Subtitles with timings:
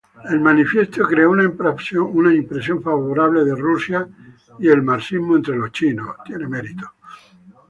[0.27, 1.43] El manifiesto creó una
[2.33, 4.07] impresión favorable de Rusia
[4.57, 6.15] y el marxismo entre los chinos.